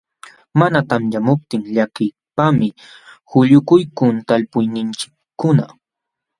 Mana 0.59 0.79
tamyamuptin 0.89 1.61
llakiypaqmi 1.73 2.67
quyukuykun 3.29 4.15
talpuyninchikkuna. 4.27 5.65